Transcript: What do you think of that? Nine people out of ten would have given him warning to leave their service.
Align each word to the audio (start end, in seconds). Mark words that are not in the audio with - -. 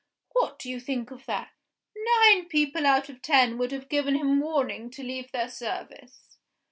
What 0.31 0.57
do 0.57 0.67
you 0.67 0.79
think 0.79 1.11
of 1.11 1.27
that? 1.27 1.51
Nine 2.03 2.45
people 2.45 2.87
out 2.87 3.07
of 3.07 3.21
ten 3.21 3.59
would 3.59 3.71
have 3.71 3.87
given 3.87 4.15
him 4.15 4.39
warning 4.39 4.89
to 4.89 5.03
leave 5.03 5.31
their 5.31 5.47
service. 5.47 6.39